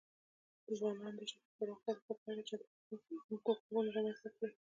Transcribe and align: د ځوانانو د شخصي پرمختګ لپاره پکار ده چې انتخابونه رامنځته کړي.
د 0.67 0.67
ځوانانو 0.79 1.17
د 1.19 1.21
شخصي 1.31 1.53
پرمختګ 1.59 1.95
لپاره 1.97 2.03
پکار 2.07 2.35
ده 2.37 2.43
چې 2.47 2.55
انتخابونه 3.33 3.89
رامنځته 3.95 4.29
کړي. 4.37 4.53